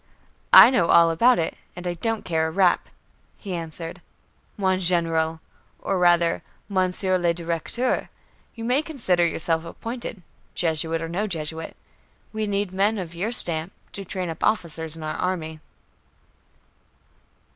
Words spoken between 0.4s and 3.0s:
"I know all about it, and I don't care a rap,"